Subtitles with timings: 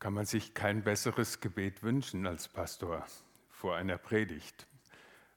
[0.00, 3.06] kann man sich kein besseres Gebet wünschen als Pastor
[3.50, 4.66] vor einer Predigt.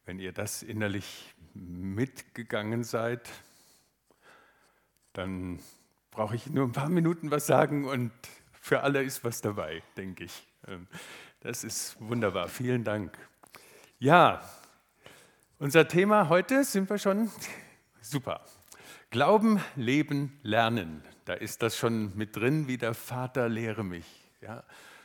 [0.05, 3.29] Wenn ihr das innerlich mitgegangen seid,
[5.11, 5.59] dann
[6.11, 8.11] brauche ich nur ein paar Minuten was sagen und
[8.53, 10.47] für alle ist was dabei, denke ich.
[10.65, 10.87] Ähm,
[11.41, 12.47] das ist wunderbar.
[12.47, 13.17] Vielen Dank.
[13.99, 14.41] Ja,
[15.59, 17.29] unser Thema heute sind wir schon
[18.01, 18.45] super.
[19.09, 21.03] Glauben, Leben, Lernen.
[21.25, 24.22] Da ist das schon mit drin, wie der Vater lehre mich.
[24.43, 24.61] Ja,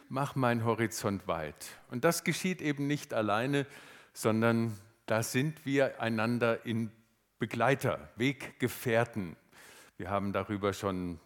[0.09, 1.69] mach meinen Horizont weit.
[1.92, 3.66] Und das geschieht eben nicht alleine,
[4.12, 6.91] sondern da sind wir einander in
[7.38, 9.37] Begleiter, Weggefährten.
[9.96, 11.20] Wir haben darüber schon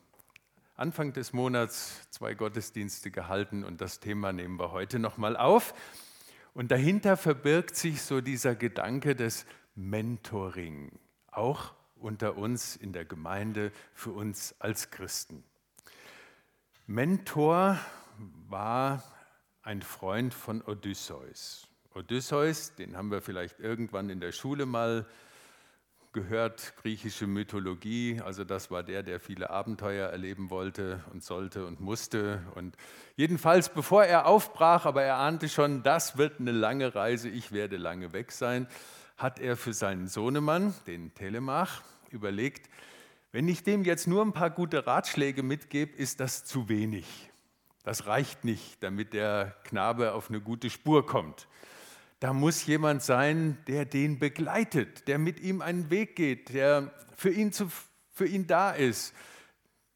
[0.77, 5.73] Anfang des Monats zwei Gottesdienste gehalten und das Thema nehmen wir heute nochmal auf.
[6.53, 10.93] Und dahinter verbirgt sich so dieser Gedanke des Mentoring,
[11.31, 15.45] auch unter uns in der Gemeinde, für uns als Christen.
[16.87, 17.79] Mentor
[18.49, 19.03] war
[19.63, 21.69] ein Freund von Odysseus.
[21.95, 25.07] Odysseus, den haben wir vielleicht irgendwann in der Schule mal
[26.13, 28.21] gehört, griechische Mythologie.
[28.25, 32.43] Also das war der, der viele Abenteuer erleben wollte und sollte und musste.
[32.55, 32.77] Und
[33.17, 37.77] jedenfalls, bevor er aufbrach, aber er ahnte schon, das wird eine lange Reise, ich werde
[37.77, 38.67] lange weg sein,
[39.17, 42.69] hat er für seinen Sohnemann, den Telemach, überlegt,
[43.31, 47.32] wenn ich dem jetzt nur ein paar gute Ratschläge mitgebe, ist das zu wenig.
[47.83, 51.49] Das reicht nicht, damit der Knabe auf eine gute Spur kommt.
[52.21, 57.31] Da muss jemand sein, der den begleitet, der mit ihm einen Weg geht, der für
[57.31, 57.69] ihn, zu,
[58.13, 59.13] für ihn da ist,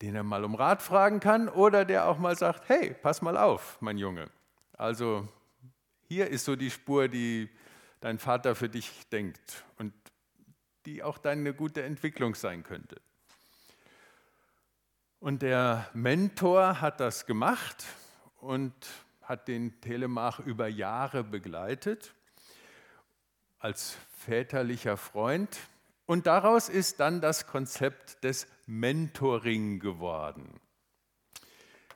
[0.03, 3.37] den er mal um Rat fragen kann oder der auch mal sagt, hey, pass mal
[3.37, 4.29] auf, mein Junge.
[4.73, 5.29] Also
[6.09, 7.49] hier ist so die Spur, die
[8.01, 9.93] dein Vater für dich denkt und
[10.85, 13.01] die auch deine gute Entwicklung sein könnte.
[15.19, 17.85] Und der Mentor hat das gemacht
[18.41, 18.75] und
[19.23, 22.13] hat den Telemach über Jahre begleitet
[23.59, 25.59] als väterlicher Freund.
[26.05, 30.61] Und daraus ist dann das Konzept des Mentoring geworden.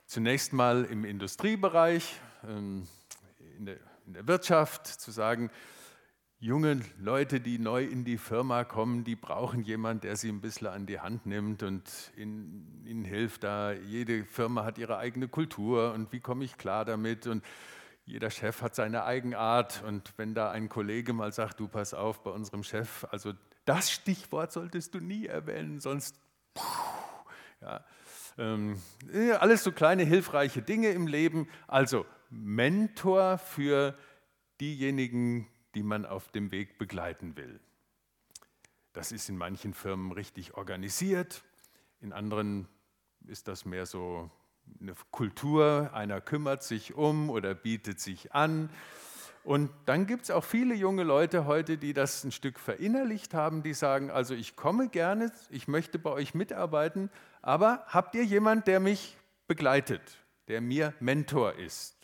[0.07, 2.89] Zunächst mal im Industriebereich, ähm,
[3.59, 5.51] in der Wirtschaft, zu sagen,
[6.41, 10.69] junge Leute, die neu in die Firma kommen, die brauchen jemanden, der sie ein bisschen
[10.69, 11.83] an die Hand nimmt und
[12.17, 13.73] ihnen, ihnen hilft da.
[13.73, 17.27] Jede Firma hat ihre eigene Kultur und wie komme ich klar damit?
[17.27, 17.45] Und
[18.07, 22.23] jeder Chef hat seine Eigenart und wenn da ein Kollege mal sagt, du pass auf
[22.23, 23.35] bei unserem Chef, also
[23.67, 26.19] das Stichwort solltest du nie erwähnen, sonst
[27.61, 27.85] ja,
[28.39, 28.81] ähm,
[29.39, 31.49] alles so kleine hilfreiche Dinge im Leben.
[31.69, 33.95] Also Mentor für
[34.59, 37.61] diejenigen, die man auf dem Weg begleiten will.
[38.93, 41.43] Das ist in manchen Firmen richtig organisiert,
[42.01, 42.67] in anderen
[43.27, 44.31] ist das mehr so
[44.81, 48.71] eine Kultur, einer kümmert sich um oder bietet sich an.
[49.43, 53.63] Und dann gibt es auch viele junge Leute heute, die das ein Stück verinnerlicht haben,
[53.63, 57.11] die sagen, also ich komme gerne, ich möchte bei euch mitarbeiten,
[57.41, 59.17] aber habt ihr jemand, der mich
[59.49, 60.03] begleitet,
[60.49, 62.00] der mir Mentor ist?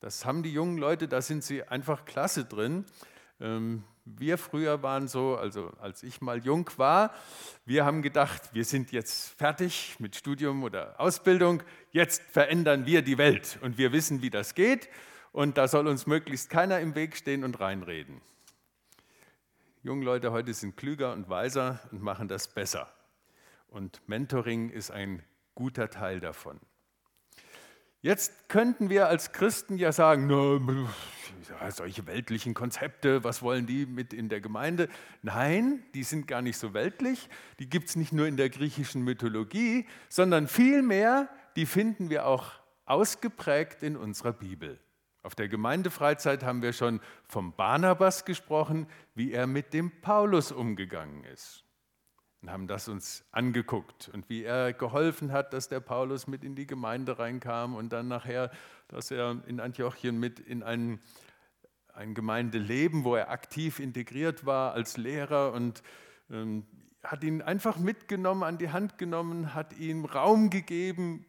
[0.00, 2.84] Das haben die jungen Leute, da sind sie einfach klasse drin.
[3.40, 7.12] Ähm, wir früher waren so, also als ich mal jung war,
[7.66, 13.18] wir haben gedacht, wir sind jetzt fertig mit Studium oder Ausbildung, jetzt verändern wir die
[13.18, 14.88] Welt und wir wissen, wie das geht
[15.32, 18.20] und da soll uns möglichst keiner im Weg stehen und reinreden.
[19.82, 22.92] Junge Leute heute sind klüger und weiser und machen das besser.
[23.68, 25.22] Und Mentoring ist ein
[25.54, 26.58] guter Teil davon.
[28.00, 34.12] Jetzt könnten wir als Christen ja sagen, na, solche weltlichen Konzepte, was wollen die mit
[34.12, 34.88] in der Gemeinde?
[35.22, 37.28] Nein, die sind gar nicht so weltlich,
[37.58, 42.52] die gibt es nicht nur in der griechischen Mythologie, sondern vielmehr, die finden wir auch
[42.84, 44.78] ausgeprägt in unserer Bibel.
[45.24, 48.86] Auf der Gemeindefreizeit haben wir schon vom Barnabas gesprochen,
[49.16, 51.64] wie er mit dem Paulus umgegangen ist
[52.42, 56.54] und haben das uns angeguckt und wie er geholfen hat, dass der Paulus mit in
[56.54, 58.50] die Gemeinde reinkam und dann nachher,
[58.86, 61.00] dass er in Antiochien mit in ein,
[61.92, 65.82] ein Gemeindeleben, wo er aktiv integriert war als Lehrer und
[66.30, 66.64] ähm,
[67.02, 71.26] hat ihn einfach mitgenommen, an die Hand genommen, hat ihm Raum gegeben,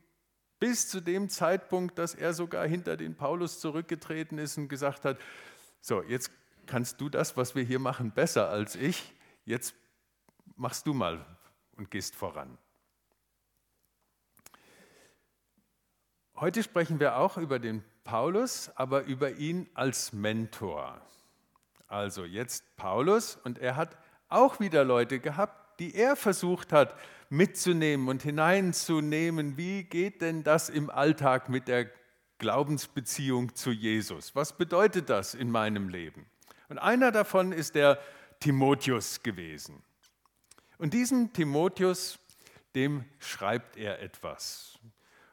[0.59, 5.17] bis zu dem Zeitpunkt, dass er sogar hinter den Paulus zurückgetreten ist und gesagt hat,
[5.81, 6.31] so, jetzt
[6.65, 9.13] kannst du das, was wir hier machen, besser als ich,
[9.45, 9.73] jetzt
[10.59, 11.25] machst du mal
[11.77, 12.57] und gehst voran.
[16.35, 21.01] Heute sprechen wir auch über den Paulus, aber über ihn als Mentor.
[21.87, 23.97] Also jetzt Paulus und er hat
[24.29, 26.95] auch wieder Leute gehabt, die er versucht hat
[27.29, 29.57] mitzunehmen und hineinzunehmen.
[29.57, 31.89] Wie geht denn das im Alltag mit der
[32.39, 34.33] Glaubensbeziehung zu Jesus.
[34.33, 36.25] Was bedeutet das in meinem Leben?
[36.69, 37.99] Und einer davon ist der
[38.39, 39.83] Timotheus gewesen.
[40.79, 42.19] Und diesem Timotheus,
[42.73, 44.79] dem schreibt er etwas.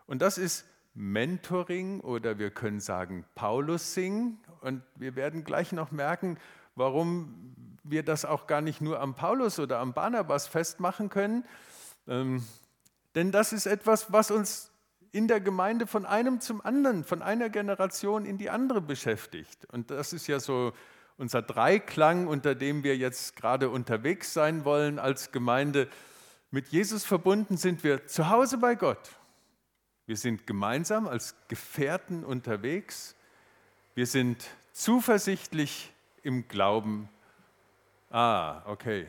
[0.07, 4.39] Und das ist Mentoring oder wir können sagen Paulusing.
[4.61, 6.37] Und wir werden gleich noch merken,
[6.75, 7.55] warum
[7.85, 11.45] wir das auch gar nicht nur am Paulus oder am Barnabas festmachen können.
[12.09, 12.45] Ähm,
[13.15, 14.73] denn das ist etwas, was uns
[15.13, 19.65] in der Gemeinde von einem zum anderen, von einer Generation in die andere beschäftigt.
[19.67, 20.73] Und das ist ja so
[21.19, 25.89] unser Dreiklang, unter dem wir jetzt gerade unterwegs sein wollen als Gemeinde.
[26.51, 29.11] Mit Jesus verbunden sind wir zu Hause bei Gott.
[30.07, 33.17] Wir sind gemeinsam als Gefährten unterwegs.
[33.95, 35.93] Wir sind zuversichtlich
[36.23, 37.09] im Glauben.
[38.11, 39.07] Ah, okay.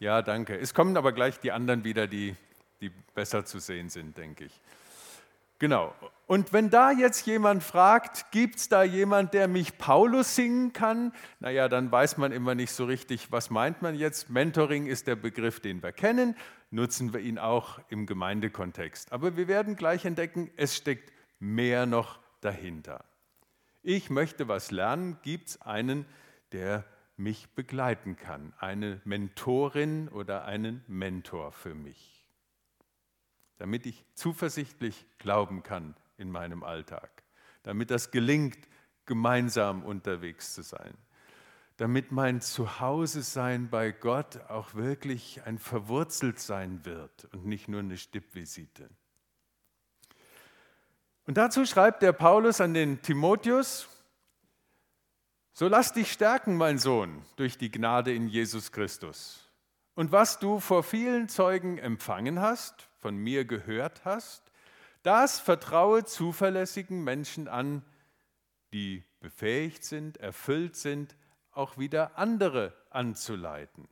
[0.00, 0.58] Ja, danke.
[0.58, 2.34] Es kommen aber gleich die anderen wieder, die,
[2.80, 4.60] die besser zu sehen sind, denke ich.
[5.60, 5.94] Genau.
[6.26, 11.12] Und wenn da jetzt jemand fragt, gibt es da jemand, der mich Paulus singen kann?
[11.38, 14.30] Naja, dann weiß man immer nicht so richtig, was meint man jetzt.
[14.30, 16.34] Mentoring ist der Begriff, den wir kennen,
[16.70, 19.12] nutzen wir ihn auch im Gemeindekontext.
[19.12, 23.04] Aber wir werden gleich entdecken, es steckt mehr noch dahinter.
[23.82, 26.06] Ich möchte was lernen, gibt es einen,
[26.52, 26.84] der
[27.18, 32.19] mich begleiten kann, eine Mentorin oder einen Mentor für mich
[33.60, 37.22] damit ich zuversichtlich glauben kann in meinem Alltag,
[37.62, 38.56] damit das gelingt,
[39.04, 40.94] gemeinsam unterwegs zu sein,
[41.76, 48.88] damit mein Zuhause-Sein bei Gott auch wirklich ein Verwurzeltsein wird und nicht nur eine Stippvisite.
[51.26, 53.88] Und dazu schreibt der Paulus an den Timotheus,
[55.52, 59.52] so lass dich stärken, mein Sohn, durch die Gnade in Jesus Christus.
[59.94, 64.50] Und was du vor vielen Zeugen empfangen hast, von mir gehört hast,
[65.02, 67.82] das vertraue zuverlässigen Menschen an,
[68.72, 71.16] die befähigt sind, erfüllt sind,
[71.52, 73.88] auch wieder andere anzuleiten.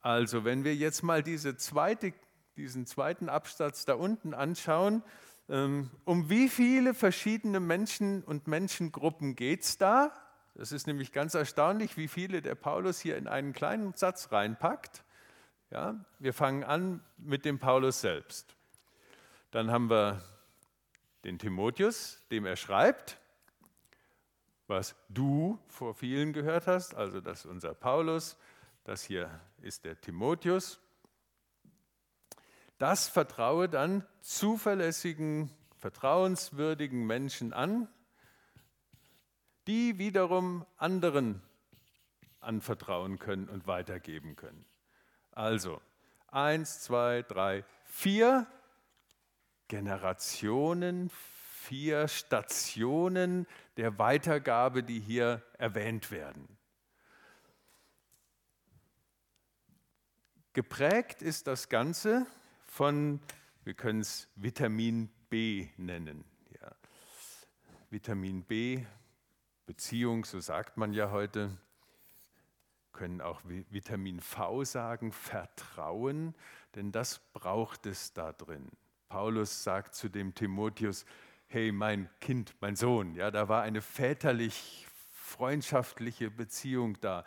[0.00, 2.12] Also wenn wir jetzt mal diese zweite,
[2.56, 5.02] diesen zweiten Absatz da unten anschauen,
[5.48, 10.12] ähm, um wie viele verschiedene Menschen und Menschengruppen geht es da?
[10.54, 15.03] Das ist nämlich ganz erstaunlich, wie viele der Paulus hier in einen kleinen Satz reinpackt.
[15.74, 18.54] Ja, wir fangen an mit dem Paulus selbst.
[19.50, 20.22] Dann haben wir
[21.24, 23.18] den Timotheus, dem er schreibt,
[24.68, 26.94] was du vor vielen gehört hast.
[26.94, 28.36] Also das ist unser Paulus,
[28.84, 30.78] das hier ist der Timotheus.
[32.78, 37.88] Das vertraue dann zuverlässigen, vertrauenswürdigen Menschen an,
[39.66, 41.42] die wiederum anderen
[42.38, 44.64] anvertrauen können und weitergeben können.
[45.34, 45.80] Also,
[46.28, 48.46] eins, zwei, drei, vier
[49.66, 53.46] Generationen, vier Stationen
[53.76, 56.46] der Weitergabe, die hier erwähnt werden.
[60.52, 62.26] Geprägt ist das Ganze
[62.68, 63.20] von,
[63.64, 66.24] wir können es Vitamin B nennen.
[66.60, 66.70] Ja.
[67.90, 68.86] Vitamin B,
[69.66, 71.50] Beziehung, so sagt man ja heute,
[72.94, 76.34] können auch Vitamin V sagen, Vertrauen,
[76.74, 78.70] denn das braucht es da drin.
[79.08, 81.04] Paulus sagt zu dem Timotheus,
[81.46, 87.24] hey mein Kind, mein Sohn, ja, da war eine väterlich freundschaftliche Beziehung da.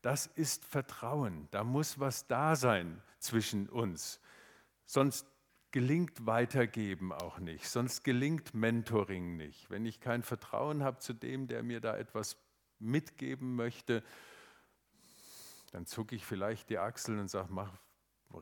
[0.00, 4.20] Das ist Vertrauen, da muss was da sein zwischen uns.
[4.84, 5.26] Sonst
[5.70, 9.70] gelingt Weitergeben auch nicht, sonst gelingt Mentoring nicht.
[9.70, 12.36] Wenn ich kein Vertrauen habe zu dem, der mir da etwas
[12.78, 14.02] mitgeben möchte,
[15.72, 17.72] dann zucke ich vielleicht die Achseln und sage, mach,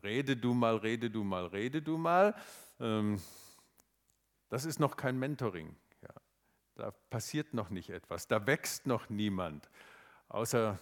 [0.02, 2.34] rede du mal, rede du mal, rede du mal.
[2.80, 3.20] Ähm,
[4.48, 5.74] das ist noch kein Mentoring.
[6.02, 6.14] Ja.
[6.74, 9.70] Da passiert noch nicht etwas, da wächst noch niemand,
[10.28, 10.78] außer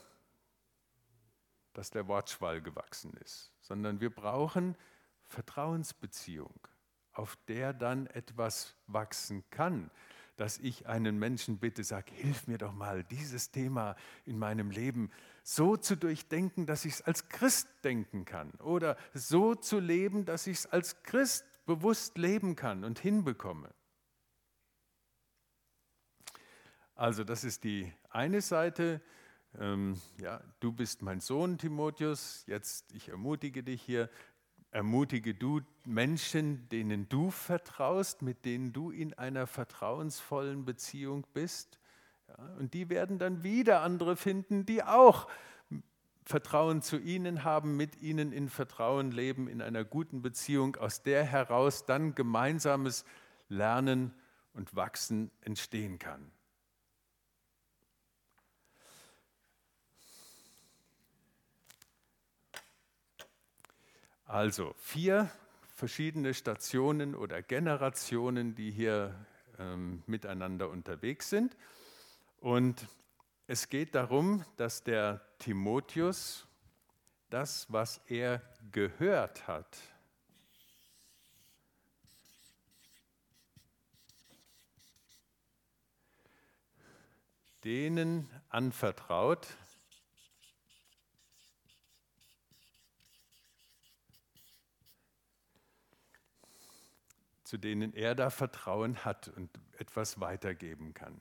[1.75, 4.75] dass der Wortschwall gewachsen ist, sondern wir brauchen
[5.27, 6.67] Vertrauensbeziehung,
[7.13, 9.91] auf der dann etwas wachsen kann
[10.39, 15.11] dass ich einen Menschen bitte, sage, hilf mir doch mal, dieses Thema in meinem Leben
[15.43, 20.47] so zu durchdenken, dass ich es als Christ denken kann oder so zu leben, dass
[20.47, 23.75] ich es als Christ bewusst leben kann und hinbekomme.
[26.95, 29.01] Also das ist die eine Seite.
[29.59, 32.45] Ähm, ja, du bist mein Sohn Timotheus.
[32.47, 34.09] Jetzt ich ermutige dich hier,
[34.71, 41.79] ermutige du Menschen, denen du vertraust, mit denen du in einer vertrauensvollen Beziehung bist.
[42.29, 45.29] Ja, und die werden dann wieder andere finden, die auch
[46.25, 51.25] Vertrauen zu ihnen haben, mit ihnen in Vertrauen leben, in einer guten Beziehung, aus der
[51.25, 53.07] heraus dann gemeinsames
[53.49, 54.13] Lernen
[54.53, 56.31] und Wachsen entstehen kann.
[64.29, 65.31] Also vier
[65.75, 69.15] verschiedene Stationen oder Generationen, die hier
[69.59, 71.57] ähm, miteinander unterwegs sind.
[72.39, 72.87] Und
[73.47, 76.47] es geht darum, dass der Timotheus
[77.31, 79.79] das, was er gehört hat,
[87.65, 89.47] denen anvertraut,
[97.49, 101.19] zu denen er da Vertrauen hat und etwas weitergeben kann.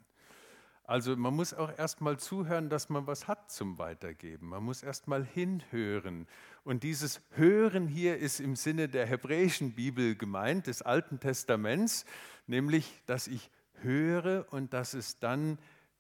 [0.83, 4.49] Also man muss auch erstmal zuhören, dass man was hat zum Weitergeben.
[4.49, 6.27] Man muss erstmal hinhören.
[6.65, 12.05] Und dieses Hören hier ist im Sinne der hebräischen Bibel gemeint, des Alten Testaments,
[12.45, 13.49] nämlich, dass ich
[13.81, 15.57] höre und dass es dann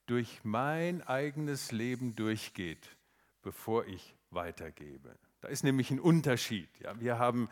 [0.07, 2.97] durch mein eigenes Leben durchgeht,
[3.43, 5.17] bevor ich weitergebe.
[5.39, 6.69] Da ist nämlich ein Unterschied.
[6.81, 7.49] Ja, wir haben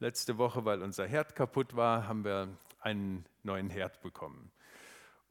[0.00, 2.48] Letzte Woche, weil unser Herd kaputt war, haben wir
[2.80, 4.50] einen neuen Herd bekommen.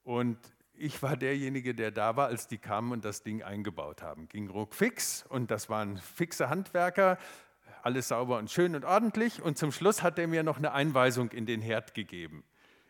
[0.03, 0.37] Und
[0.75, 4.27] ich war derjenige, der da war, als die kamen und das Ding eingebaut haben.
[4.29, 7.17] Ging ruckfix und das waren fixe Handwerker,
[7.83, 9.41] alles sauber und schön und ordentlich.
[9.41, 12.43] Und zum Schluss hat er mir noch eine Einweisung in den Herd gegeben.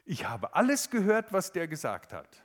[0.06, 2.44] Ich habe alles gehört, was der gesagt hat.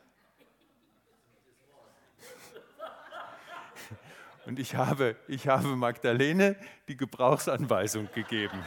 [4.46, 6.56] Und ich habe, ich habe Magdalene
[6.88, 8.64] die Gebrauchsanweisung gegeben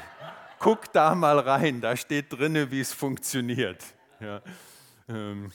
[0.61, 3.83] guck da mal rein, da steht drin, wie es funktioniert.
[4.19, 4.41] Ja.
[5.07, 5.51] Ähm,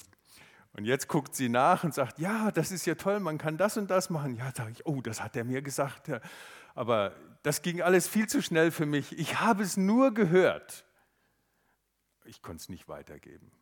[0.73, 3.77] und jetzt guckt sie nach und sagt, ja, das ist ja toll, man kann das
[3.77, 4.35] und das machen.
[4.35, 6.11] Ja, sage ich, oh, das hat er mir gesagt.
[6.75, 9.17] Aber das ging alles viel zu schnell für mich.
[9.17, 10.85] Ich habe es nur gehört.
[12.25, 13.53] Ich konnte es nicht weitergeben.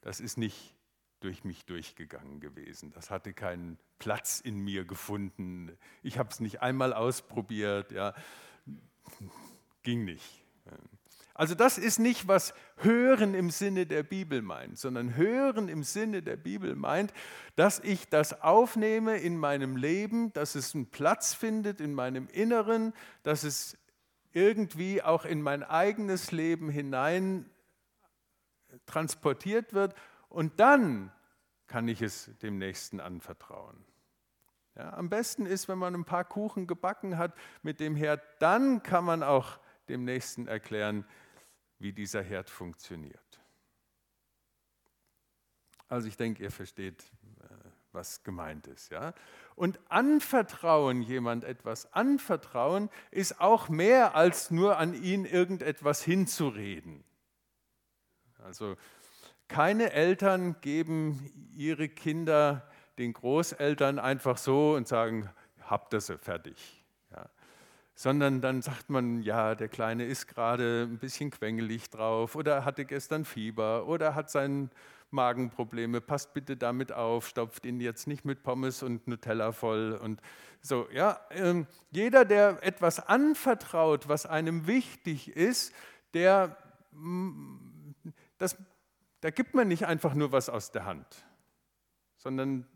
[0.00, 0.76] Das ist nicht
[1.20, 2.92] durch mich durchgegangen gewesen.
[2.92, 5.76] Das hatte keinen Platz in mir gefunden.
[6.02, 7.90] Ich habe es nicht einmal ausprobiert.
[7.90, 8.14] Ja.
[9.82, 10.41] Ging nicht.
[11.34, 16.22] Also das ist nicht, was Hören im Sinne der Bibel meint, sondern Hören im Sinne
[16.22, 17.12] der Bibel meint,
[17.56, 22.92] dass ich das aufnehme in meinem Leben, dass es einen Platz findet in meinem Inneren,
[23.22, 23.78] dass es
[24.32, 27.50] irgendwie auch in mein eigenes Leben hinein
[28.86, 29.94] transportiert wird
[30.28, 31.12] und dann
[31.66, 33.84] kann ich es dem Nächsten anvertrauen.
[34.76, 38.82] Ja, am besten ist, wenn man ein paar Kuchen gebacken hat mit dem Herd, dann
[38.82, 39.58] kann man auch
[39.92, 41.04] dem Nächsten erklären,
[41.78, 43.40] wie dieser Herd funktioniert.
[45.88, 47.02] Also ich denke, ihr versteht,
[47.42, 47.54] äh,
[47.92, 48.90] was gemeint ist.
[48.90, 49.12] Ja?
[49.54, 57.04] Und anvertrauen, jemand etwas anvertrauen, ist auch mehr als nur an ihn irgendetwas hinzureden.
[58.38, 58.76] Also
[59.48, 65.28] keine Eltern geben ihre Kinder den Großeltern einfach so und sagen,
[65.60, 66.81] habt das fertig
[67.94, 72.84] sondern dann sagt man, ja, der Kleine ist gerade ein bisschen quengelig drauf oder hatte
[72.84, 74.70] gestern Fieber oder hat sein
[75.10, 80.20] Magenprobleme, passt bitte damit auf, stopft ihn jetzt nicht mit Pommes und Nutella voll und
[80.62, 80.88] so.
[80.92, 85.74] Ja, ähm, jeder, der etwas anvertraut, was einem wichtig ist,
[86.14, 86.56] der,
[86.92, 87.92] mm,
[88.38, 88.56] das,
[89.20, 91.06] da gibt man nicht einfach nur was aus der Hand,
[92.16, 92.66] sondern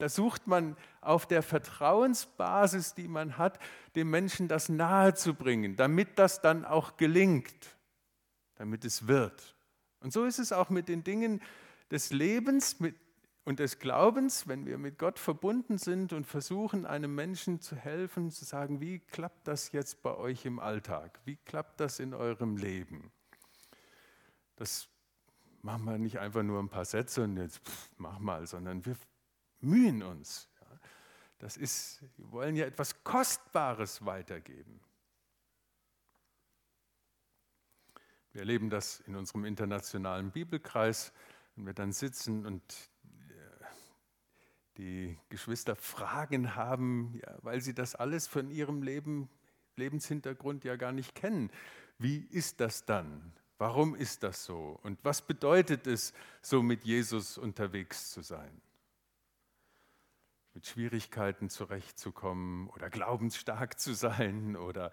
[0.00, 3.58] da sucht man auf der Vertrauensbasis, die man hat,
[3.94, 7.76] dem Menschen das nahezubringen, damit das dann auch gelingt,
[8.54, 9.54] damit es wird.
[10.00, 11.42] Und so ist es auch mit den Dingen
[11.90, 12.78] des Lebens
[13.44, 18.30] und des Glaubens, wenn wir mit Gott verbunden sind und versuchen, einem Menschen zu helfen,
[18.30, 21.20] zu sagen, wie klappt das jetzt bei euch im Alltag?
[21.24, 23.10] Wie klappt das in eurem Leben?
[24.56, 24.88] Das
[25.62, 28.96] machen wir nicht einfach nur ein paar Sätze und jetzt pff, mach mal, sondern wir
[29.60, 30.48] mühen uns.
[31.38, 34.80] Das ist, wir wollen ja etwas Kostbares weitergeben.
[38.32, 41.12] Wir erleben das in unserem internationalen Bibelkreis,
[41.56, 42.62] wenn wir dann sitzen und
[43.30, 43.64] äh,
[44.76, 49.28] die Geschwister Fragen haben, ja, weil sie das alles von ihrem Leben,
[49.76, 51.50] Lebenshintergrund ja gar nicht kennen.
[51.98, 53.32] Wie ist das dann?
[53.58, 54.78] Warum ist das so?
[54.82, 58.60] Und was bedeutet es, so mit Jesus unterwegs zu sein?
[60.54, 64.90] Mit Schwierigkeiten zurechtzukommen oder glaubensstark zu sein oder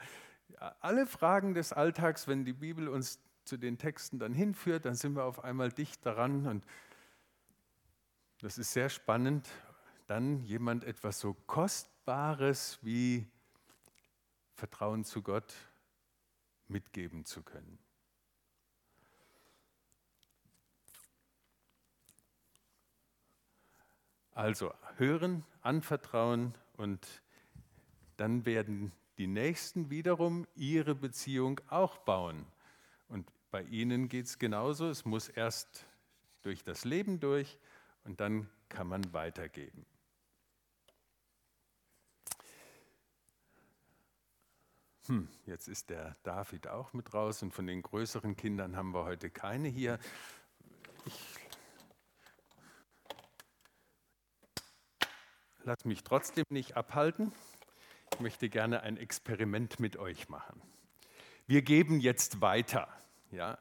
[0.80, 5.16] alle Fragen des Alltags, wenn die Bibel uns zu den Texten dann hinführt, dann sind
[5.16, 6.66] wir auf einmal dicht daran und
[8.42, 9.50] das ist sehr spannend,
[10.06, 13.28] dann jemand etwas so Kostbares wie
[14.54, 15.54] Vertrauen zu Gott
[16.68, 17.80] mitgeben zu können.
[24.38, 27.24] Also hören, anvertrauen und
[28.18, 32.46] dann werden die Nächsten wiederum ihre Beziehung auch bauen.
[33.10, 34.90] Und bei ihnen geht es genauso.
[34.90, 35.88] Es muss erst
[36.44, 37.58] durch das Leben durch
[38.04, 39.88] und dann kann man weitergeben.
[45.08, 49.04] Hm, jetzt ist der David auch mit raus und von den größeren Kindern haben wir
[49.04, 49.98] heute keine hier.
[55.68, 57.34] Lasse mich trotzdem nicht abhalten.
[58.14, 60.62] Ich möchte gerne ein Experiment mit euch machen.
[61.46, 62.88] Wir geben jetzt weiter.
[63.32, 63.58] Ja?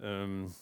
[0.00, 0.54] Ähm,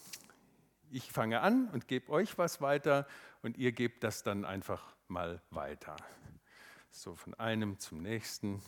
[0.91, 3.07] ich fange an und gebe euch was weiter
[3.43, 5.95] und ihr gebt das dann einfach mal weiter.
[6.91, 8.62] So von einem zum nächsten.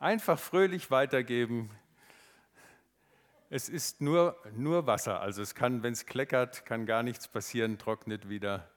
[0.00, 1.70] Einfach fröhlich weitergeben.
[3.50, 7.78] Es ist nur, nur Wasser, also es kann, wenn es kleckert, kann gar nichts passieren,
[7.78, 8.70] trocknet wieder.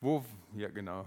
[0.00, 1.04] Wo, ja genau,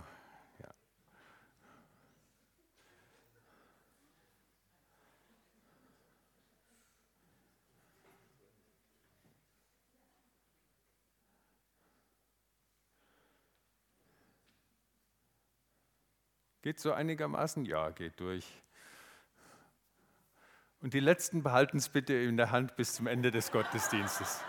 [16.61, 17.65] Geht so einigermaßen?
[17.65, 18.45] Ja, geht durch.
[20.81, 24.41] Und die letzten behalten es bitte in der Hand bis zum Ende des Gottesdienstes.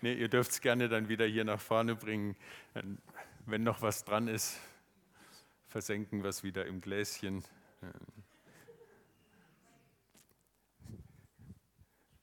[0.00, 2.34] Nee, ihr dürft es gerne dann wieder hier nach vorne bringen.
[3.44, 4.58] Wenn noch was dran ist,
[5.68, 7.44] versenken wir es wieder im Gläschen.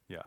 [0.08, 0.24] Ja.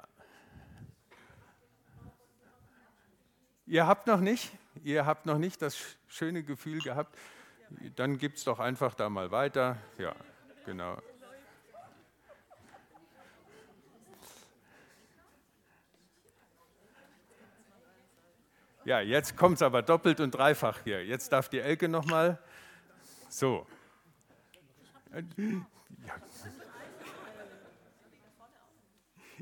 [3.66, 7.16] Ihr habt noch nicht, ihr habt noch nicht das schöne Gefühl gehabt,
[7.96, 9.76] dann gibt es doch einfach da mal weiter.
[9.98, 10.14] Ja,
[10.64, 10.98] genau.
[18.84, 21.04] Ja, jetzt kommt es aber doppelt und dreifach hier.
[21.04, 22.38] Jetzt darf die Elke noch mal.
[23.28, 23.66] So.
[25.12, 25.20] Ja.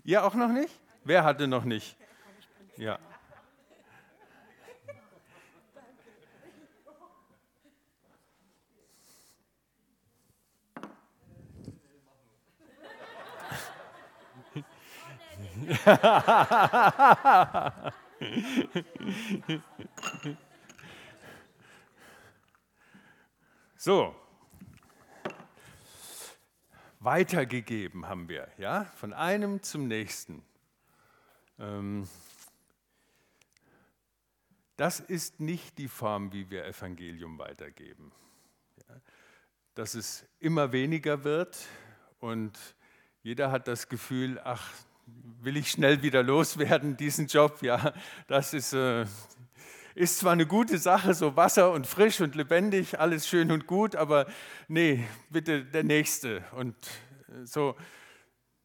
[0.05, 0.75] Ihr auch noch nicht?
[1.05, 1.97] Wer hatte noch nicht?
[2.77, 2.99] Ja.
[23.77, 24.17] so,
[27.01, 30.43] weitergegeben haben wir, ja, von einem zum nächsten.
[31.59, 32.09] Ähm,
[34.79, 38.13] das ist nicht die Form, wie wir Evangelium weitergeben.
[39.75, 41.67] Dass es immer weniger wird
[42.21, 42.57] und
[43.23, 44.73] jeder hat das Gefühl, ach,
[45.41, 47.63] will ich schnell wieder loswerden, diesen Job.
[47.63, 47.93] Ja,
[48.27, 49.07] das ist, äh,
[49.95, 53.97] ist zwar eine gute Sache, so Wasser und frisch und lebendig, alles schön und gut,
[53.97, 54.27] aber
[54.69, 56.45] nee, bitte der Nächste.
[56.53, 56.75] Und
[57.29, 57.77] äh, so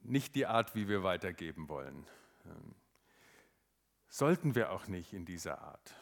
[0.02, 2.06] nicht die Art, wie wir weitergeben wollen.
[2.46, 2.76] Ähm,
[4.10, 5.96] sollten wir auch nicht in dieser Art.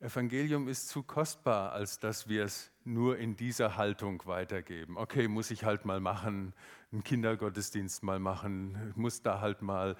[0.00, 4.96] Evangelium ist zu kostbar, als dass wir es nur in dieser Haltung weitergeben.
[4.96, 6.54] Okay, muss ich halt mal machen,
[6.92, 9.96] einen Kindergottesdienst mal machen, muss da halt mal.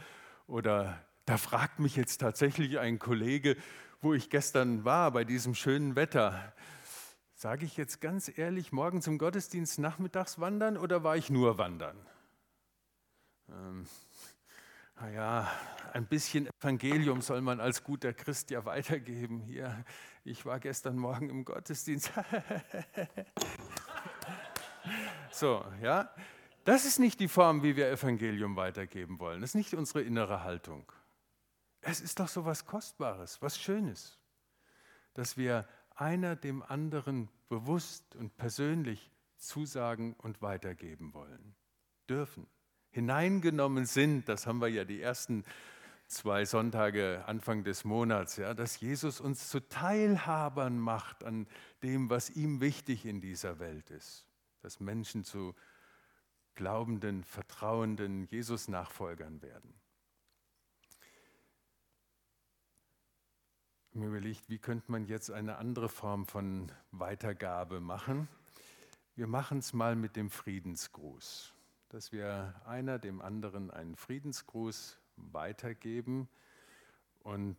[0.46, 3.56] Oder da fragt mich jetzt tatsächlich ein Kollege,
[4.00, 6.52] wo ich gestern war, bei diesem schönen Wetter.
[7.34, 11.96] Sage ich jetzt ganz ehrlich, morgen zum Gottesdienst nachmittags wandern oder war ich nur wandern?
[13.48, 13.86] Ähm,
[15.00, 15.50] naja,
[15.92, 19.40] ein bisschen Evangelium soll man als guter Christ ja weitergeben.
[19.40, 19.84] Hier,
[20.24, 22.12] ich war gestern Morgen im Gottesdienst.
[25.30, 26.10] so, ja,
[26.64, 29.40] das ist nicht die Form, wie wir Evangelium weitergeben wollen.
[29.40, 30.90] Das ist nicht unsere innere Haltung.
[31.80, 34.18] Es ist doch so was Kostbares, was Schönes,
[35.14, 41.54] dass wir einer dem anderen bewusst und persönlich zusagen und weitergeben wollen,
[42.08, 42.46] dürfen,
[42.90, 44.28] hineingenommen sind.
[44.28, 45.44] Das haben wir ja die ersten
[46.06, 51.46] zwei Sonntage Anfang des Monats, ja, dass Jesus uns zu Teilhabern macht an
[51.82, 54.26] dem, was ihm wichtig in dieser Welt ist,
[54.62, 55.54] dass Menschen zu
[56.54, 59.78] glaubenden, vertrauenden Jesus-Nachfolgern werden.
[63.98, 68.28] mir überlegt, wie könnte man jetzt eine andere Form von Weitergabe machen.
[69.16, 71.52] Wir machen es mal mit dem Friedensgruß,
[71.88, 76.28] dass wir einer dem anderen einen Friedensgruß weitergeben.
[77.20, 77.56] Und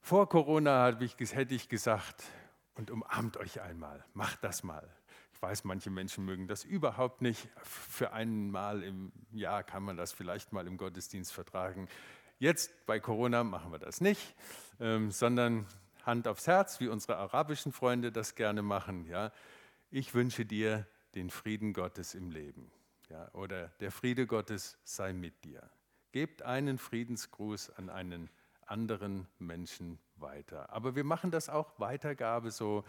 [0.00, 2.24] vor Corona hätte ich gesagt,
[2.74, 4.88] und umarmt euch einmal, macht das mal.
[5.34, 7.48] Ich weiß, manche Menschen mögen das überhaupt nicht.
[7.62, 11.88] Für einmal im Jahr kann man das vielleicht mal im Gottesdienst vertragen.
[12.38, 14.34] Jetzt bei Corona machen wir das nicht,
[14.80, 15.66] ähm, sondern
[16.04, 19.06] Hand aufs Herz, wie unsere arabischen Freunde das gerne machen.
[19.06, 19.32] Ja.
[19.90, 22.70] Ich wünsche dir den Frieden Gottes im Leben.
[23.08, 25.68] Ja, oder der Friede Gottes sei mit dir.
[26.12, 28.30] Gebt einen Friedensgruß an einen
[28.66, 30.72] anderen Menschen weiter.
[30.72, 32.84] Aber wir machen das auch Weitergabe so.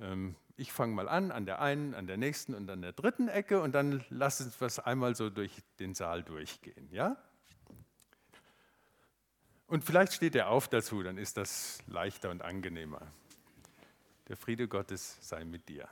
[0.00, 3.28] Ähm, ich fange mal an, an der einen, an der nächsten und an der dritten
[3.28, 6.88] Ecke und dann lassen wir es einmal so durch den Saal durchgehen.
[6.92, 7.16] Ja?
[9.66, 13.02] Und vielleicht steht er auf dazu, dann ist das leichter und angenehmer.
[14.28, 15.88] Der Friede Gottes sei mit dir.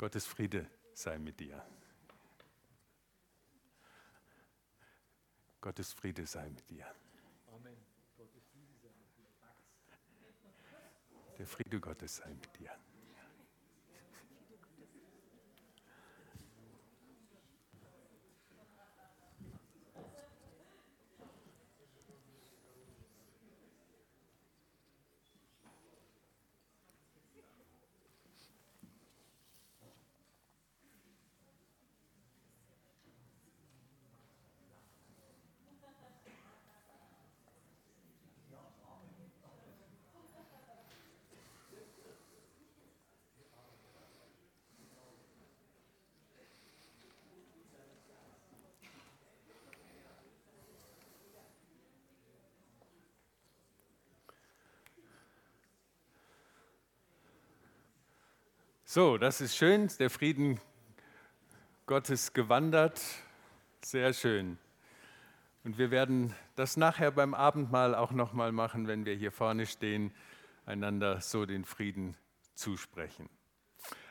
[0.00, 1.62] Gottes Friede sei mit dir.
[5.60, 6.86] Gottes Friede sei mit dir.
[11.36, 12.70] Der Friede Gottes sei mit dir.
[58.92, 60.58] So, das ist schön, der Frieden
[61.86, 63.00] Gottes gewandert.
[63.84, 64.58] Sehr schön.
[65.62, 70.12] Und wir werden das nachher beim Abendmahl auch nochmal machen, wenn wir hier vorne stehen,
[70.66, 72.16] einander so den Frieden
[72.56, 73.28] zusprechen.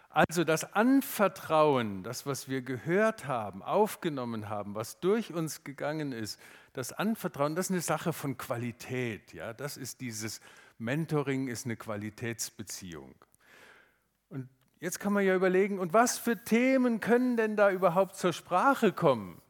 [0.10, 6.40] Also das Anvertrauen, das, was wir gehört haben, aufgenommen haben, was durch uns gegangen ist,
[6.72, 9.34] das Anvertrauen, das ist eine Sache von Qualität.
[9.34, 9.52] Ja?
[9.52, 10.40] Das ist dieses
[10.78, 13.14] Mentoring, ist eine Qualitätsbeziehung.
[14.30, 14.48] Und
[14.80, 18.94] Jetzt kann man ja überlegen, und was für Themen können denn da überhaupt zur Sprache
[18.94, 19.42] kommen?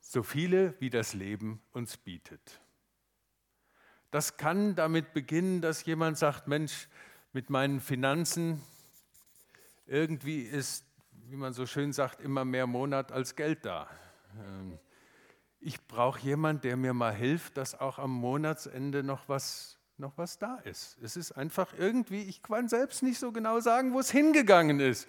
[0.00, 2.60] So viele, wie das Leben uns bietet.
[4.10, 6.88] Das kann damit beginnen, dass jemand sagt, Mensch,
[7.34, 8.62] mit meinen Finanzen,
[9.86, 10.86] irgendwie ist,
[11.26, 13.88] wie man so schön sagt, immer mehr Monat als Geld da.
[14.38, 14.78] Ähm,
[15.60, 20.38] ich brauche jemanden, der mir mal hilft, dass auch am Monatsende noch was noch was
[20.38, 20.96] da ist.
[21.02, 25.08] Es ist einfach irgendwie, ich kann selbst nicht so genau sagen, wo es hingegangen ist.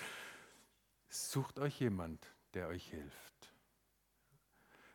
[1.10, 3.54] Sucht euch jemand, der euch hilft.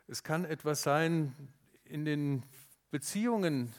[0.07, 1.35] Es kann etwas sein
[1.85, 2.45] in den
[2.91, 3.73] Beziehungen.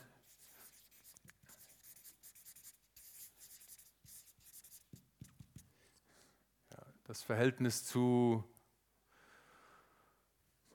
[7.04, 8.44] Das Verhältnis zu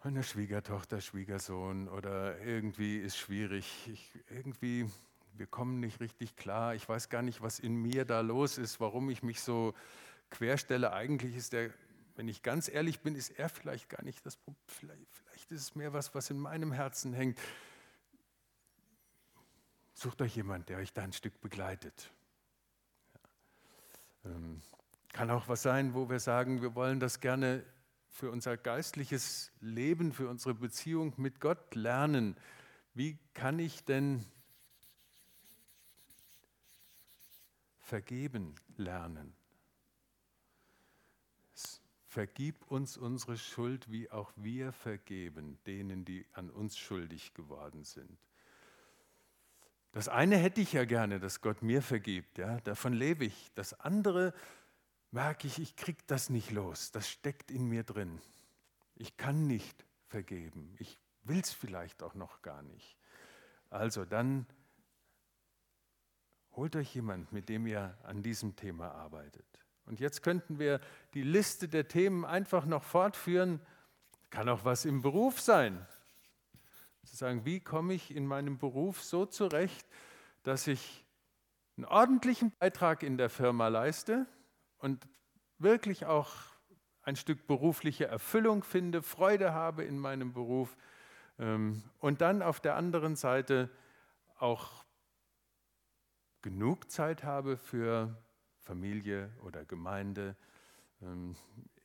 [0.05, 3.89] meiner Schwiegertochter, Schwiegersohn oder irgendwie ist schwierig.
[3.89, 4.89] Ich, irgendwie
[5.35, 8.81] wir kommen nicht richtig klar, ich weiß gar nicht, was in mir da los ist,
[8.81, 9.75] warum ich mich so
[10.31, 10.93] querstelle.
[10.93, 11.71] Eigentlich ist der,
[12.17, 14.61] wenn ich ganz ehrlich bin, ist er vielleicht gar nicht das Problem.
[14.67, 17.39] Vielleicht, vielleicht ist es mehr was, was in meinem Herzen hängt.
[19.95, 22.11] Sucht euch jemand, der euch da ein Stück begleitet.
[24.25, 24.31] Ja.
[24.31, 24.63] Ähm,
[25.13, 27.65] kann auch was sein, wo wir sagen, wir wollen das gerne
[28.09, 32.37] für unser geistliches Leben, für unsere Beziehung mit Gott lernen.
[32.95, 34.25] Wie kann ich denn
[37.91, 39.35] vergeben lernen.
[42.07, 48.17] Vergib uns unsere Schuld, wie auch wir vergeben denen, die an uns schuldig geworden sind.
[49.91, 53.51] Das eine hätte ich ja gerne, dass Gott mir vergibt, ja, davon lebe ich.
[53.57, 54.35] Das andere
[55.11, 58.21] merke ich, ich kriege das nicht los, das steckt in mir drin.
[58.95, 62.97] Ich kann nicht vergeben, ich will es vielleicht auch noch gar nicht.
[63.69, 64.47] Also dann
[66.53, 69.47] Holt euch jemand, mit dem ihr an diesem Thema arbeitet.
[69.87, 70.81] Und jetzt könnten wir
[71.15, 73.61] die Liste der Themen einfach noch fortführen.
[74.31, 75.87] Kann auch was im Beruf sein.
[77.05, 79.87] Zu sagen, wie komme ich in meinem Beruf so zurecht,
[80.43, 81.05] dass ich
[81.77, 84.27] einen ordentlichen Beitrag in der Firma leiste
[84.79, 85.09] und
[85.59, 86.31] wirklich auch
[87.03, 90.77] ein Stück berufliche Erfüllung finde, Freude habe in meinem Beruf
[91.39, 93.71] ähm, und dann auf der anderen Seite
[94.39, 94.80] auch
[96.43, 98.17] genug Zeit habe für
[98.59, 100.37] Familie oder Gemeinde.
[101.03, 101.35] Ähm,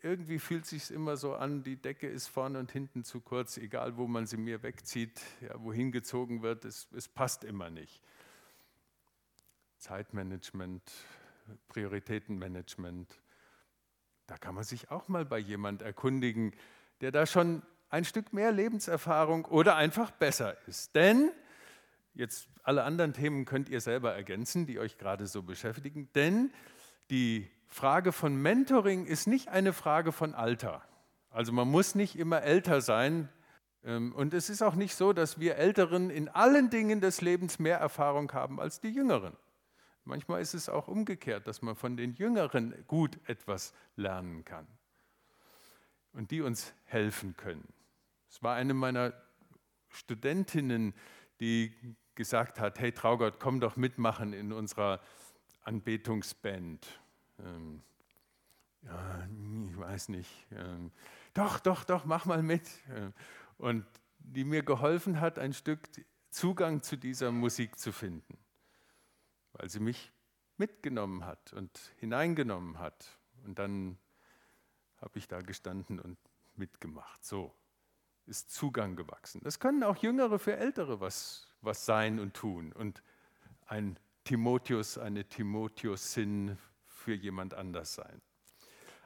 [0.02, 3.98] irgendwie fühlt sich immer so an, die Decke ist vorne und hinten zu kurz, egal
[3.98, 8.04] wo man sie mir wegzieht, ja, wohin gezogen wird, es, es passt immer nicht.
[9.80, 10.92] Zeitmanagement,
[11.68, 13.20] Prioritätenmanagement,
[14.28, 16.54] da kann man sich auch mal bei jemand erkundigen,
[17.02, 20.96] der da schon ein Stück mehr Lebenserfahrung oder einfach besser ist.
[20.96, 21.32] Denn,
[22.16, 26.52] jetzt alle anderen Themen könnt ihr selber ergänzen, die euch gerade so beschäftigen, denn
[27.10, 30.82] die Frage von Mentoring ist nicht eine Frage von Alter.
[31.30, 33.30] Also man muss nicht immer älter sein.
[33.84, 37.60] Ähm, und es ist auch nicht so, dass wir Älteren in allen Dingen des Lebens
[37.60, 39.36] mehr Erfahrung haben als die Jüngeren.
[40.06, 44.68] Manchmal ist es auch umgekehrt, dass man von den Jüngeren gut etwas lernen kann
[46.14, 47.68] und die uns helfen können.
[48.30, 49.14] Es war eine meiner
[49.90, 50.94] Studentinnen,
[51.40, 51.74] die
[52.16, 55.02] gesagt hat, hey Traugott, komm doch mitmachen in unserer
[55.64, 56.88] Anbetungsband.
[57.40, 57.82] Ähm,
[58.84, 59.28] ja,
[59.70, 60.48] ich weiß nicht.
[60.52, 60.92] Ähm,
[61.34, 62.68] doch, doch, doch, mach mal mit.
[62.90, 63.14] Ähm,
[63.58, 63.86] und
[64.20, 65.88] die mir geholfen hat, ein Stück
[66.30, 68.38] Zugang zu dieser Musik zu finden,
[69.54, 70.12] weil sie mich
[70.58, 73.18] mitgenommen hat und hineingenommen hat.
[73.46, 73.98] Und dann
[74.98, 76.18] habe ich da gestanden und
[76.56, 77.24] mitgemacht.
[77.24, 77.54] So
[78.26, 79.42] ist Zugang gewachsen.
[79.44, 82.72] Das können auch Jüngere für Ältere was, was sein und tun.
[82.72, 83.02] Und
[83.66, 88.22] ein Timotheus, eine Timotheus-Sinn für jemand anders sein.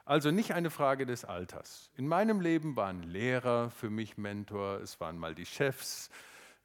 [0.04, 1.90] Also nicht eine Frage des Alters.
[1.96, 6.10] In meinem Leben waren Lehrer für mich Mentor, es waren mal die Chefs,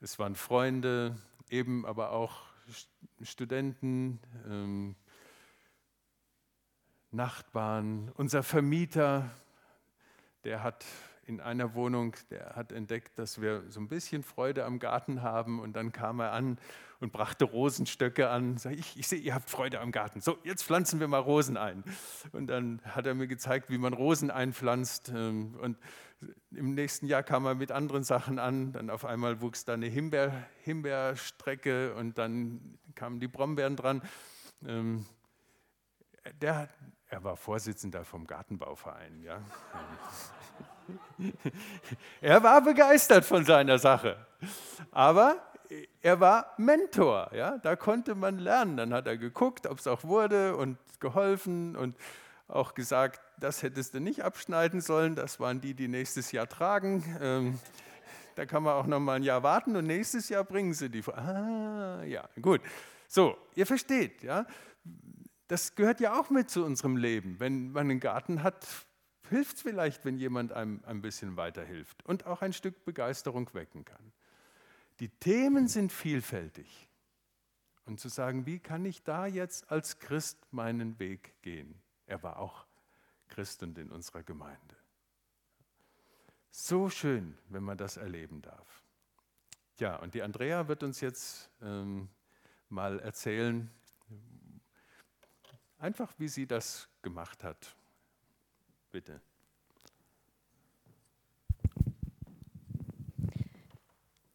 [0.02, 1.16] es waren Freunde,
[1.50, 2.42] eben aber auch
[3.22, 4.96] Studenten, ähm,
[7.12, 9.30] Nachbarn, unser Vermieter,
[10.44, 10.86] der hat
[11.26, 15.60] in einer Wohnung, der hat entdeckt, dass wir so ein bisschen Freude am Garten haben
[15.60, 16.60] und dann kam er an
[17.00, 18.58] und brachte Rosenstöcke an.
[18.58, 20.22] Sag ich, ich sehe, ihr habt Freude am Garten.
[20.22, 21.84] So, jetzt pflanzen wir mal Rosen ein.
[22.32, 25.10] Und dann hat er mir gezeigt, wie man Rosen einpflanzt.
[25.10, 25.78] Ähm, und
[26.52, 28.72] im nächsten Jahr kam er mit anderen Sachen an.
[28.72, 30.32] Dann auf einmal wuchs da eine Himbeer,
[30.64, 34.02] Himbeerstrecke und dann kamen die Brombeeren dran.
[34.66, 35.06] Ähm,
[36.42, 36.70] der,
[37.16, 39.24] er war Vorsitzender vom Gartenbauverein.
[39.24, 39.40] Ja.
[42.22, 44.18] er war begeistert von seiner Sache,
[44.92, 45.38] aber
[46.02, 47.32] er war Mentor.
[47.34, 47.58] Ja?
[47.60, 48.76] Da konnte man lernen.
[48.76, 51.96] Dann hat er geguckt, ob es auch wurde und geholfen und
[52.50, 55.16] auch gesagt, das hättest du nicht abschneiden sollen.
[55.16, 57.18] Das waren die, die nächstes Jahr tragen.
[57.22, 57.60] Ähm,
[58.36, 61.02] da kann man auch noch mal ein Jahr warten und nächstes Jahr bringen sie die.
[61.14, 62.60] Ah, ja, gut.
[63.08, 64.46] So, ihr versteht, ja.
[65.48, 67.40] Das gehört ja auch mit zu unserem Leben.
[67.40, 68.68] Wenn man einen Garten hat,
[69.30, 73.86] hilft es vielleicht, wenn jemand einem ein bisschen weiterhilft und auch ein Stück Begeisterung wecken
[73.86, 74.12] kann.
[75.00, 76.90] Die Themen sind vielfältig.
[77.86, 81.80] Und zu sagen, wie kann ich da jetzt als Christ meinen Weg gehen?
[82.08, 82.66] Er war auch
[83.28, 84.76] Christ und in unserer Gemeinde.
[86.50, 88.82] So schön, wenn man das erleben darf.
[89.78, 92.10] Ja, und die Andrea wird uns jetzt ähm,
[92.70, 93.70] mal erzählen,
[95.80, 97.76] einfach wie sie das gemacht hat.
[98.92, 99.22] Bitte.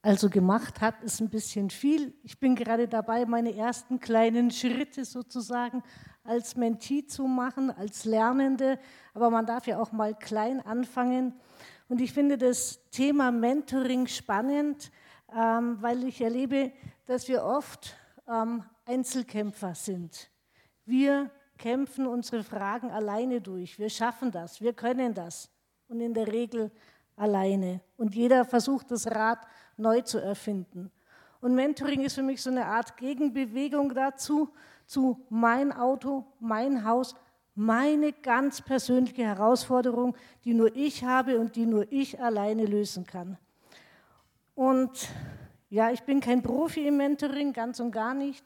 [0.02, 2.14] Also gemacht hat ist ein bisschen viel.
[2.22, 5.82] Ich bin gerade dabei, meine ersten kleinen Schritte sozusagen
[6.24, 8.78] als Mentee zu machen, als Lernende.
[9.12, 11.34] Aber man darf ja auch mal klein anfangen.
[11.88, 14.90] Und ich finde das Thema Mentoring spannend,
[15.36, 16.72] ähm, weil ich erlebe,
[17.04, 17.94] dass wir oft
[18.26, 20.29] ähm, Einzelkämpfer sind.
[20.90, 23.78] Wir kämpfen unsere Fragen alleine durch.
[23.78, 25.48] Wir schaffen das, wir können das.
[25.86, 26.72] Und in der Regel
[27.14, 27.80] alleine.
[27.96, 29.38] Und jeder versucht das Rad
[29.76, 30.90] neu zu erfinden.
[31.40, 34.52] Und Mentoring ist für mich so eine Art Gegenbewegung dazu,
[34.84, 37.14] zu mein Auto, mein Haus,
[37.54, 43.38] meine ganz persönliche Herausforderung, die nur ich habe und die nur ich alleine lösen kann.
[44.56, 45.08] Und
[45.68, 48.44] ja, ich bin kein Profi im Mentoring, ganz und gar nicht.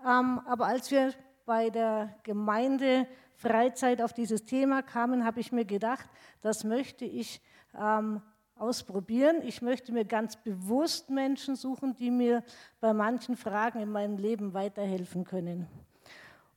[0.00, 1.12] Ähm, aber als wir
[1.52, 6.08] bei der Gemeinde Freizeit auf dieses Thema kamen, habe ich mir gedacht,
[6.40, 7.42] das möchte ich
[7.78, 8.22] ähm,
[8.56, 9.42] ausprobieren.
[9.42, 12.42] Ich möchte mir ganz bewusst Menschen suchen, die mir
[12.80, 15.66] bei manchen Fragen in meinem Leben weiterhelfen können.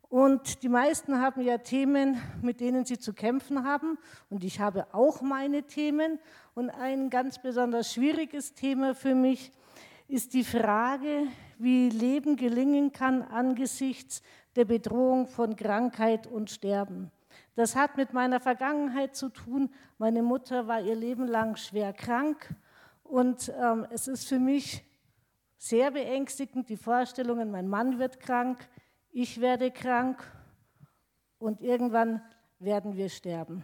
[0.07, 3.97] Und die meisten haben ja Themen, mit denen sie zu kämpfen haben.
[4.29, 6.19] Und ich habe auch meine Themen.
[6.53, 9.51] Und ein ganz besonders schwieriges Thema für mich
[10.07, 11.27] ist die Frage,
[11.57, 14.21] wie Leben gelingen kann angesichts
[14.55, 17.11] der Bedrohung von Krankheit und Sterben.
[17.55, 19.69] Das hat mit meiner Vergangenheit zu tun.
[19.97, 22.53] Meine Mutter war ihr Leben lang schwer krank
[23.03, 24.83] und ähm, es ist für mich
[25.57, 28.67] sehr beängstigend, die Vorstellungen, mein Mann wird krank,
[29.11, 30.23] ich werde krank
[31.39, 32.21] und irgendwann
[32.59, 33.63] werden wir sterben.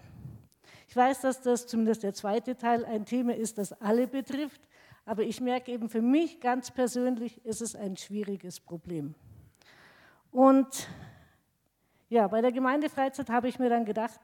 [0.87, 4.61] Ich weiß, dass das zumindest der zweite Teil ein Thema ist, das alle betrifft,
[5.05, 9.15] aber ich merke eben für mich ganz persönlich, ist es ein schwieriges Problem.
[10.31, 10.87] Und
[12.07, 14.19] ja, bei der Gemeindefreizeit habe ich mir dann gedacht,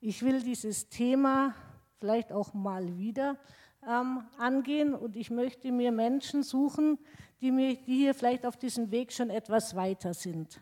[0.00, 1.54] ich will dieses Thema
[1.98, 3.38] vielleicht auch mal wieder
[3.86, 6.98] ähm, angehen und ich möchte mir Menschen suchen,
[7.40, 10.60] die, mir, die hier vielleicht auf diesem Weg schon etwas weiter sind.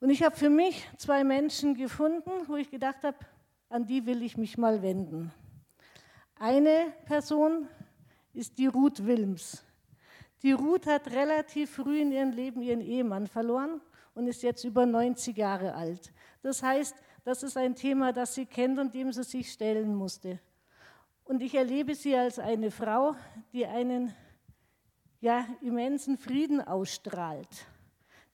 [0.00, 3.18] Und ich habe für mich zwei Menschen gefunden, wo ich gedacht habe,
[3.68, 5.32] an die will ich mich mal wenden.
[6.36, 7.66] Eine Person
[8.32, 9.64] ist die Ruth Wilms.
[10.42, 13.80] Die Ruth hat relativ früh in ihrem Leben ihren Ehemann verloren
[14.18, 16.12] und ist jetzt über 90 Jahre alt.
[16.42, 20.40] Das heißt, das ist ein Thema, das sie kennt und dem sie sich stellen musste.
[21.24, 23.14] Und ich erlebe sie als eine Frau,
[23.52, 24.12] die einen
[25.20, 27.66] ja, immensen Frieden ausstrahlt.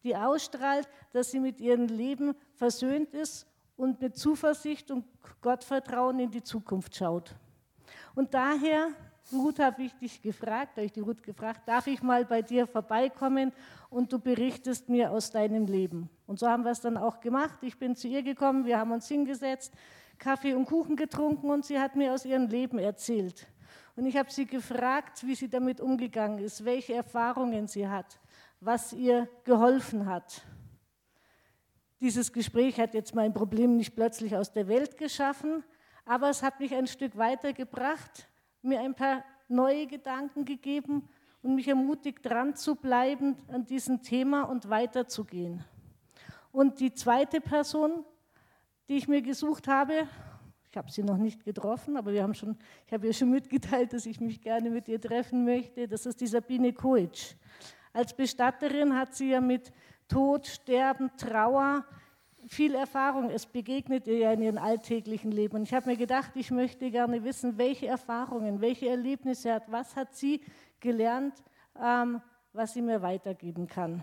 [0.04, 5.04] Die ausstrahlt, dass sie mit ihrem Leben versöhnt ist und mit Zuversicht und
[5.42, 7.34] Gottvertrauen in die Zukunft schaut.
[8.14, 8.88] Und daher,
[9.32, 12.66] Ruth, habe ich dich gefragt, habe ich die Ruth gefragt, darf ich mal bei dir
[12.66, 13.52] vorbeikommen
[13.88, 16.10] und du berichtest mir aus deinem Leben.
[16.26, 17.58] Und so haben wir es dann auch gemacht.
[17.62, 19.72] Ich bin zu ihr gekommen, wir haben uns hingesetzt,
[20.18, 23.46] Kaffee und Kuchen getrunken und sie hat mir aus ihrem Leben erzählt.
[23.96, 28.18] Und ich habe sie gefragt, wie sie damit umgegangen ist, welche Erfahrungen sie hat,
[28.60, 30.42] was ihr geholfen hat.
[32.00, 35.64] Dieses Gespräch hat jetzt mein Problem nicht plötzlich aus der Welt geschaffen,
[36.04, 38.28] aber es hat mich ein Stück weitergebracht,
[38.64, 41.08] mir ein paar neue Gedanken gegeben
[41.42, 45.64] und mich ermutigt, dran zu bleiben an diesem Thema und weiterzugehen.
[46.50, 48.04] Und die zweite Person,
[48.88, 50.08] die ich mir gesucht habe,
[50.70, 53.92] ich habe sie noch nicht getroffen, aber wir haben schon, ich habe ihr schon mitgeteilt,
[53.92, 55.86] dass ich mich gerne mit ihr treffen möchte.
[55.86, 57.34] Das ist die Sabine Koitsch.
[57.92, 59.70] Als Bestatterin hat sie ja mit
[60.08, 61.84] Tod, Sterben, Trauer
[62.48, 63.30] viel Erfahrung.
[63.30, 65.56] Es begegnet ihr ja in ihrem alltäglichen Leben.
[65.56, 69.96] Und ich habe mir gedacht, ich möchte gerne wissen, welche Erfahrungen, welche Erlebnisse hat, was
[69.96, 70.40] hat sie
[70.80, 71.34] gelernt,
[71.80, 72.20] ähm,
[72.52, 74.02] was sie mir weitergeben kann.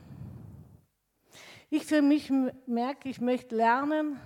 [1.70, 2.32] Ich für mich
[2.66, 4.20] merke, ich möchte lernen,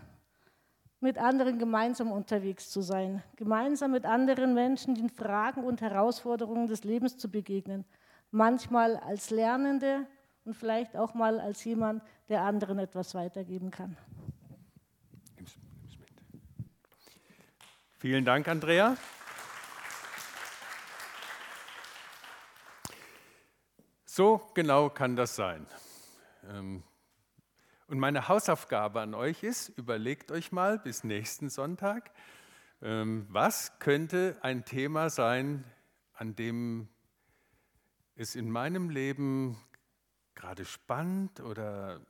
[1.00, 6.84] mit anderen gemeinsam unterwegs zu sein, gemeinsam mit anderen Menschen den Fragen und Herausforderungen des
[6.84, 7.86] Lebens zu begegnen.
[8.32, 10.08] Manchmal als Lernende,
[10.46, 13.98] und vielleicht auch mal als jemand, der anderen etwas weitergeben kann.
[17.98, 18.96] Vielen Dank, Andrea.
[24.06, 25.66] So genau kann das sein.
[26.50, 26.84] Ähm,
[27.88, 32.12] und meine Hausaufgabe an euch ist, überlegt euch mal bis nächsten Sonntag,
[32.82, 35.64] ähm, was könnte ein Thema sein,
[36.14, 36.88] an dem
[38.16, 39.58] es in meinem Leben
[40.36, 42.02] gerade spannend oder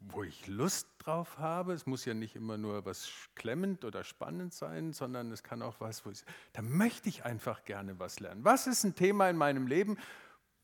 [0.00, 1.72] wo ich Lust drauf habe.
[1.72, 5.80] Es muss ja nicht immer nur was klemmend oder spannend sein, sondern es kann auch
[5.80, 8.44] was, wo ich, da möchte ich einfach gerne was lernen.
[8.44, 9.98] Was ist ein Thema in meinem Leben,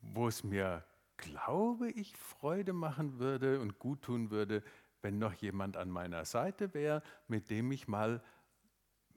[0.01, 0.85] wo es mir,
[1.17, 4.62] glaube ich, Freude machen würde und gut tun würde,
[5.01, 8.23] wenn noch jemand an meiner Seite wäre, mit dem ich mal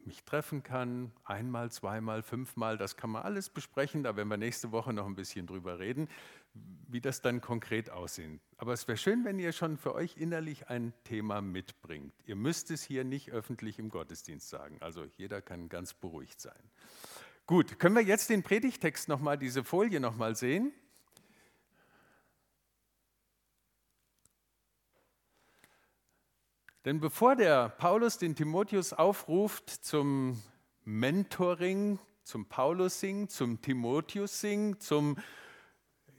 [0.06, 4.72] mich treffen kann, einmal, zweimal, fünfmal, das kann man alles besprechen, da werden wir nächste
[4.72, 6.08] Woche noch ein bisschen drüber reden
[6.88, 8.40] wie das dann konkret aussehen.
[8.58, 12.14] Aber es wäre schön, wenn ihr schon für euch innerlich ein Thema mitbringt.
[12.26, 14.78] Ihr müsst es hier nicht öffentlich im Gottesdienst sagen.
[14.82, 16.72] Also jeder kann ganz beruhigt sein.
[17.46, 20.72] Gut, können wir jetzt den Predigtext nochmal, diese Folie nochmal sehen?
[26.86, 30.40] Denn bevor der Paulus den Timotheus aufruft zum
[30.84, 35.18] Mentoring, zum Paulus-Sing, zum Timotheus-Sing, zum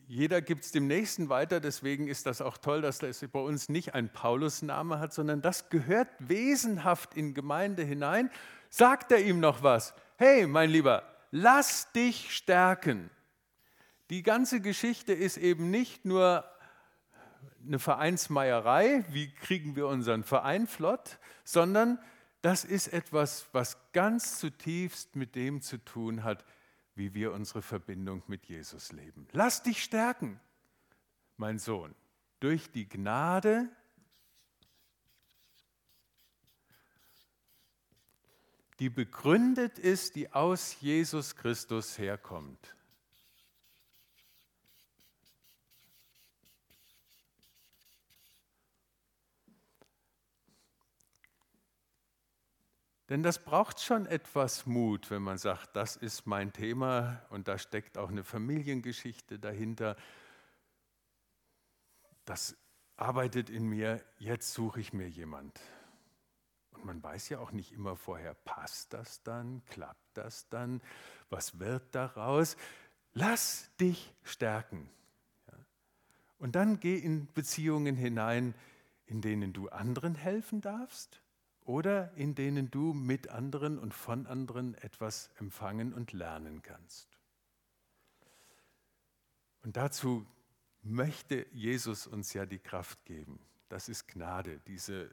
[0.08, 3.68] jeder gibt es dem Nächsten weiter, deswegen ist das auch toll, dass das bei uns
[3.68, 8.28] nicht ein Paulusname hat, sondern das gehört wesenhaft in Gemeinde hinein.
[8.68, 9.94] Sagt er ihm noch was?
[10.16, 13.10] Hey, mein Lieber, lass dich stärken.
[14.10, 16.44] Die ganze Geschichte ist eben nicht nur
[17.66, 21.98] eine Vereinsmeierei, wie kriegen wir unseren Verein flott, sondern
[22.42, 26.44] das ist etwas, was ganz zutiefst mit dem zu tun hat,
[26.94, 29.26] wie wir unsere Verbindung mit Jesus leben.
[29.32, 30.40] Lass dich stärken,
[31.36, 31.94] mein Sohn,
[32.40, 33.68] durch die Gnade,
[38.78, 42.76] die begründet ist, die aus Jesus Christus herkommt.
[53.08, 57.56] Denn das braucht schon etwas Mut, wenn man sagt, das ist mein Thema und da
[57.56, 59.96] steckt auch eine Familiengeschichte dahinter.
[62.24, 62.56] Das
[62.96, 65.60] arbeitet in mir, jetzt suche ich mir jemand.
[66.72, 70.82] Und man weiß ja auch nicht immer vorher, passt das dann, klappt das dann,
[71.30, 72.56] was wird daraus?
[73.12, 74.90] Lass dich stärken.
[76.38, 78.54] Und dann geh in Beziehungen hinein,
[79.06, 81.22] in denen du anderen helfen darfst
[81.66, 87.08] oder in denen du mit anderen und von anderen etwas empfangen und lernen kannst.
[89.62, 90.24] Und dazu
[90.82, 93.40] möchte Jesus uns ja die Kraft geben.
[93.68, 95.10] Das ist Gnade, diese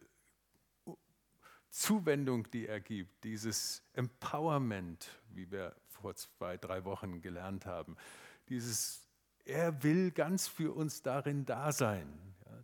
[1.72, 7.98] Zuwendung, die er gibt, dieses Empowerment, wie wir vor zwei, drei Wochen gelernt haben.
[8.50, 9.02] Dieses,
[9.44, 12.08] er will ganz für uns darin da sein.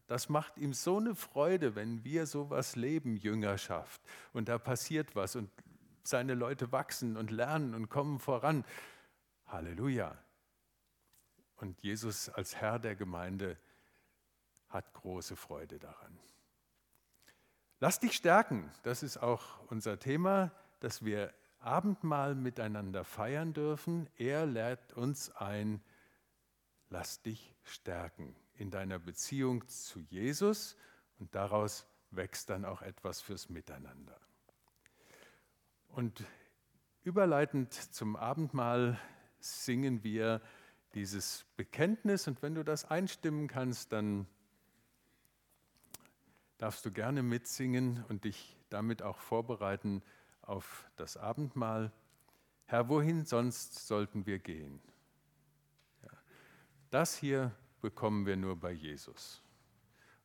[0.07, 4.01] Das macht ihm so eine Freude, wenn wir sowas leben, Jüngerschaft.
[4.33, 5.49] Und da passiert was und
[6.03, 8.65] seine Leute wachsen und lernen und kommen voran.
[9.47, 10.17] Halleluja.
[11.57, 13.57] Und Jesus als Herr der Gemeinde
[14.69, 16.17] hat große Freude daran.
[17.79, 24.09] Lass dich stärken, das ist auch unser Thema, dass wir Abendmahl miteinander feiern dürfen.
[24.15, 25.81] Er lädt uns ein,
[26.89, 30.75] lass dich stärken in deiner Beziehung zu Jesus
[31.17, 34.19] und daraus wächst dann auch etwas fürs Miteinander.
[35.87, 36.23] Und
[37.03, 38.99] überleitend zum Abendmahl
[39.39, 40.41] singen wir
[40.93, 44.27] dieses Bekenntnis und wenn du das einstimmen kannst, dann
[46.57, 50.03] darfst du gerne mitsingen und dich damit auch vorbereiten
[50.41, 51.93] auf das Abendmahl.
[52.65, 54.81] Herr, wohin sonst sollten wir gehen?
[56.89, 59.41] Das hier bekommen wir nur bei Jesus.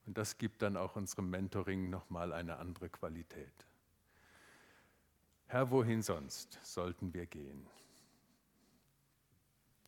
[0.07, 3.67] Und das gibt dann auch unserem Mentoring nochmal eine andere Qualität.
[5.47, 7.67] Herr, wohin sonst sollten wir gehen?